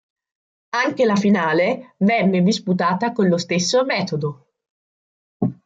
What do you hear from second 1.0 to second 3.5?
la finale venne disputata con lo